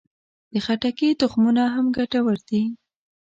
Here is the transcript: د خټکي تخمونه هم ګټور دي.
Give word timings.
د 0.51 0.53
خټکي 0.65 1.09
تخمونه 1.21 1.63
هم 1.75 1.85
ګټور 1.97 2.37
دي. 2.49 2.63